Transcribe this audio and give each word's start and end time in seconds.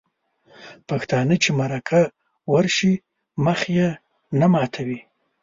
پښتانه 0.87 1.35
چې 1.43 1.49
مرکه 1.59 2.01
ورشي 2.53 2.93
مخ 3.45 3.59
یې 3.77 3.89
نه 4.39 4.47
ماتوي. 4.53 4.99